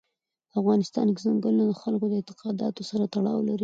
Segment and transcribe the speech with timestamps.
[0.51, 3.59] په افغانستان کې ځنګلونه د خلکو د اعتقاداتو سره تړاو لري.